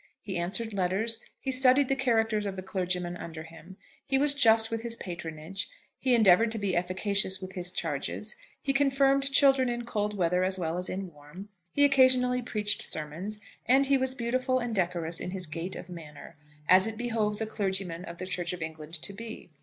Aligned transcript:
He 0.19 0.35
answered 0.35 0.73
letters, 0.73 1.19
he 1.39 1.51
studied 1.51 1.87
the 1.87 1.95
characters 1.95 2.47
of 2.47 2.55
the 2.55 2.63
clergymen 2.63 3.15
under 3.17 3.43
him, 3.43 3.77
he 4.07 4.17
was 4.17 4.33
just 4.33 4.71
with 4.71 4.81
his 4.81 4.95
patronage, 4.95 5.69
he 5.99 6.15
endeavoured 6.15 6.51
to 6.53 6.57
be 6.57 6.75
efficacious 6.75 7.39
with 7.39 7.51
his 7.51 7.71
charges, 7.71 8.35
he 8.63 8.73
confirmed 8.73 9.31
children 9.31 9.69
in 9.69 9.85
cold 9.85 10.17
weather 10.17 10.43
as 10.43 10.57
well 10.57 10.79
as 10.79 10.89
in 10.89 11.11
warm, 11.13 11.49
he 11.69 11.83
occasionally 11.85 12.41
preached 12.41 12.81
sermons, 12.81 13.39
and 13.67 13.85
he 13.85 13.97
was 13.99 14.15
beautiful 14.15 14.57
and 14.57 14.73
decorous 14.73 15.19
in 15.19 15.29
his 15.29 15.45
gait 15.45 15.75
of 15.75 15.87
manner, 15.87 16.33
as 16.67 16.87
it 16.87 16.97
behoves 16.97 17.39
a 17.39 17.45
clergyman 17.45 18.03
of 18.05 18.17
the 18.17 18.25
Church 18.25 18.53
of 18.53 18.61
England 18.63 18.95
to 19.03 19.13
be. 19.13 19.51